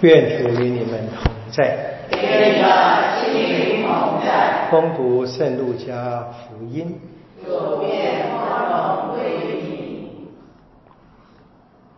[0.00, 2.06] 愿主与你们同在。
[2.12, 4.68] 愿着心灵同在。
[4.70, 7.00] 恭读圣路加福音。
[7.44, 10.28] 主愿光荣归你。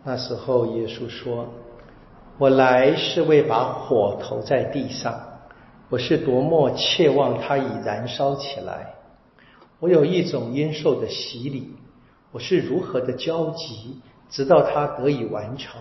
[0.03, 1.47] 那时候，耶稣说
[2.39, 5.13] ：“我来是为把火投在地上，
[5.89, 8.95] 我是多么切望它已燃烧起来。
[9.79, 11.75] 我有一种应受的洗礼，
[12.31, 15.79] 我是如何的焦急，直到它得以完成。”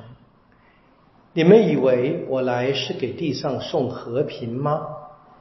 [1.33, 4.85] 你们以为我来是给地上送和平吗？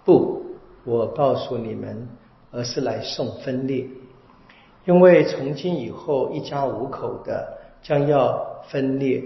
[0.06, 0.44] 不，
[0.84, 2.08] 我告诉你们，
[2.52, 3.88] 而是来送分裂。
[4.86, 9.24] 因为从今以后，一家五口的将要分裂，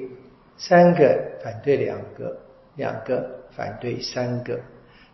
[0.55, 2.37] 三个反对两个，
[2.77, 4.57] 两个反对三个，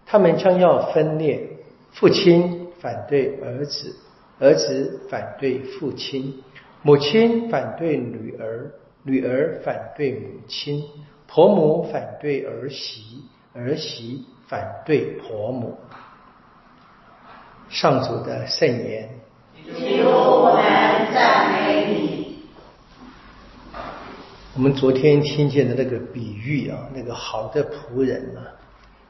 [0.06, 1.50] 他们将要分裂。
[1.92, 3.95] 父亲反对儿子，
[4.40, 6.44] 儿子反对父亲，
[6.84, 10.84] 母亲反对女儿，女儿反对母亲。
[11.32, 15.78] 婆母反对儿媳，儿媳反对婆母。
[17.70, 19.08] 上主的圣言。
[19.78, 22.45] 基督，我们赞美你。
[24.56, 28.42] 我们昨天听见的那个比喻啊，那个好的仆人呢，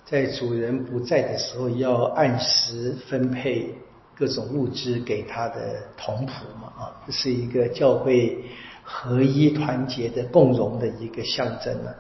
[0.04, 3.74] 在主人不在的时候，要按时分配
[4.14, 8.44] 各种物资给他的同仆嘛啊，这是一个教会
[8.84, 11.96] 合一团结的共荣的一个象征呢。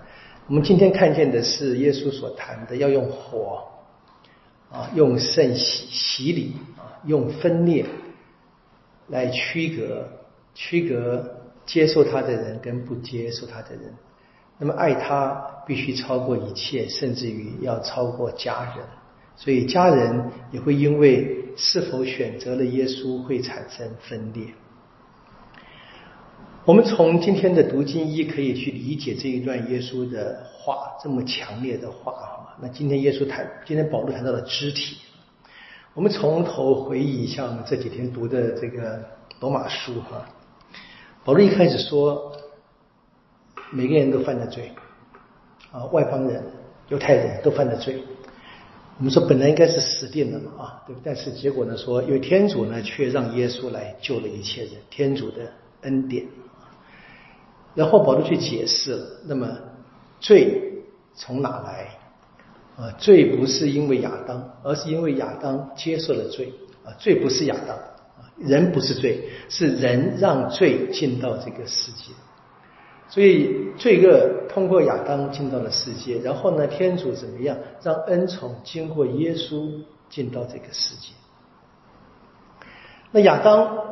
[0.49, 3.65] 我们今天看见的是耶稣所谈的，要用火
[4.71, 7.85] 啊，用圣洗洗礼啊，用分裂
[9.09, 10.09] 来区隔
[10.55, 11.23] 区隔
[11.67, 13.93] 接受他的人跟不接受他的人。
[14.57, 18.83] 那么爱他必须超过一切，甚至于要超过家人。
[19.35, 24.47] 所以家人也会因为是否选择了耶稣，会产生分裂。
[26.69, 32.53] 我们从今天的读经一可以去理解这一段耶稣的话，这么强烈的话啊。
[32.61, 34.97] 那今天耶稣谈，今天保罗谈到了肢体。
[35.95, 39.03] 我们从头回忆一下我们这几天读的这个
[39.39, 40.23] 罗马书哈。
[41.25, 42.33] 保罗一开始说，
[43.71, 44.71] 每个人都犯了罪
[45.71, 46.39] 啊，外邦人、
[46.89, 47.97] 犹太人都犯了罪。
[48.99, 51.01] 我们说本来应该是死定了嘛啊，对不？
[51.03, 56.27] 但是结果呢，说因为天主呢，却让耶稣来救了一切人，天主的恩典。
[57.79, 59.47] 然后保罗去解释了，那么
[60.19, 60.83] 罪
[61.15, 61.87] 从哪来？
[62.75, 66.51] 啊，罪不是因为亚当，而是因为亚当接受了罪。
[66.83, 72.11] 啊，罪不是亚当，啊，人不是罪，是人让罪进到这个世界。
[73.07, 79.71] 所以罪恶通过亚当进到了世界，然后呢，天主怎么样让恩宠经过耶稣
[80.09, 81.13] 进到这个世界？
[83.11, 83.88] 那亚当。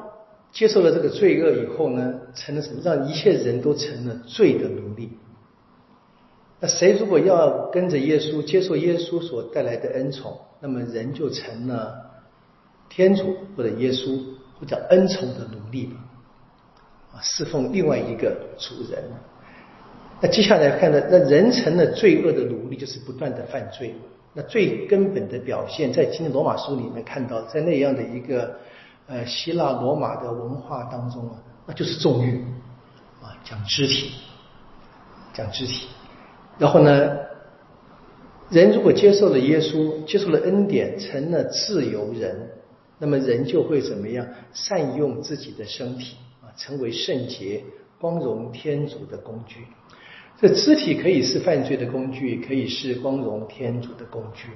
[0.51, 2.81] 接受了这个罪恶以后呢，成了什么？
[2.83, 5.11] 让一切人都成了罪的奴隶。
[6.59, 11.93] 那谁如果要跟着耶稣，接受耶稣所带来的恩宠，那么人就成了
[12.89, 14.19] 天主或者耶稣
[14.59, 15.91] 或者恩宠的奴隶
[17.13, 19.03] 啊，侍奉另外一个主人。
[20.19, 23.93] 那接下来看的，那人成了罪恶的奴隶，就是不断的犯罪。
[24.33, 28.57] 那最根本的表现，在今天罗马书里面看到，在那样的一个。
[29.07, 32.43] 呃，希腊罗马的文化当中啊，那就是纵欲
[33.21, 34.11] 啊，讲肢体，
[35.33, 35.87] 讲肢体。
[36.59, 37.15] 然后呢，
[38.49, 42.49] 人如果接受了耶稣，接受了恩典，成了自由人，
[42.99, 44.27] 那么人就会怎么样？
[44.51, 47.63] 善用自己的身体啊，成为圣洁、
[48.01, 49.67] 光荣天主的工具。
[50.41, 54.49] 这肢体可以是犯罪的工具，可以是光荣天主的工具，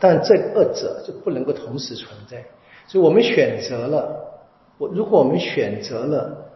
[0.00, 2.44] 但这二者就不能够同时存在。
[2.86, 4.40] 所以我们选择了，
[4.78, 6.52] 我如果我们选择了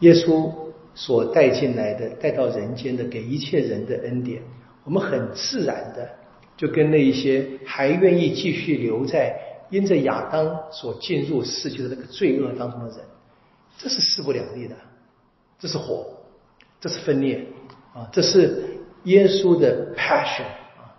[0.00, 0.52] 耶稣
[0.94, 4.42] 所带进来的、带到人间的、给一切人的恩典，
[4.84, 6.08] 我们很自然的
[6.56, 9.34] 就跟那一些还愿意继续留在
[9.70, 12.98] 因着亚当所进入世界的那个罪恶当中的人，
[13.78, 14.74] 这是势不两立的，
[15.58, 16.06] 这是火，
[16.80, 17.46] 这是分裂
[17.94, 18.64] 啊，这是
[19.04, 20.42] 耶稣的 passion
[20.76, 20.92] 啊，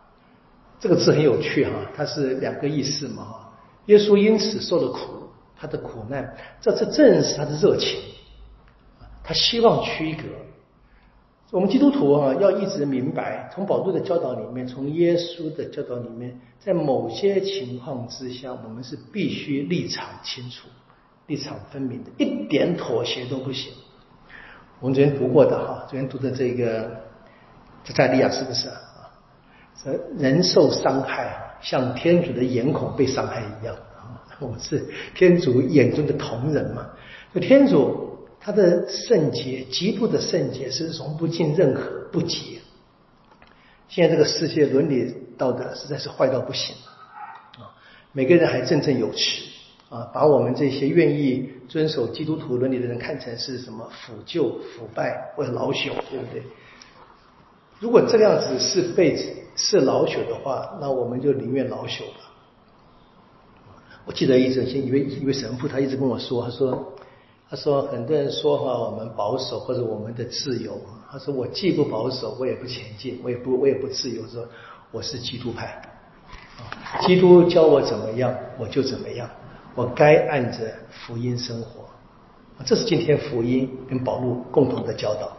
[0.79, 3.52] 这个字很有趣哈，它是两个意思嘛哈。
[3.87, 4.99] 耶稣因此受了苦，
[5.55, 7.99] 他的苦难，这这正是他的热情，
[9.23, 10.23] 他希望区隔。
[11.51, 20.67] 我们基督徒啊，要一直明白，从保罗的教导里面，从耶稣的教导里面，在某些情况之下，我们是必须立场清楚、
[21.27, 23.71] 立场分明的，一点妥协都不行。
[24.79, 26.89] 我们昨天读过的哈，昨天读的这个
[27.83, 28.81] 在利亚是不是啊？
[30.17, 31.52] 人受伤害。
[31.63, 34.21] 像天主的眼孔被伤害一样啊！
[34.39, 36.89] 我是天主眼中的瞳人嘛。
[37.33, 42.59] 就天主他的圣洁，极度的圣洁是融不进任何不洁
[43.87, 46.75] 现在这个世界伦理道德实在是坏到不行
[47.57, 47.71] 啊！
[48.11, 49.17] 每个人还振振有词
[49.89, 56.43] 啊，把我们这些愿意遵守基督徒伦理的人看成是什么腐旧、腐败或者老朽，对不对？
[57.83, 59.17] 如果这样子是被
[59.57, 62.31] 是老朽的话，那我们就宁愿老朽吧。
[64.05, 66.93] 我记得一直一位一位神父，他一直跟我说，他说。
[67.49, 70.79] 他说：“很多人说哈，我们保守或者我们的自由。
[71.11, 74.25] 他说我既不保守，我也不前进，我也不我也不自由。
[74.27, 74.43] 说
[74.91, 75.79] 我是基督派，
[77.01, 79.29] 基督教我怎么样，我就怎么样。
[79.75, 81.83] 我该按着福音生活。
[82.65, 85.37] 这是今天福音跟保禄共同的教导。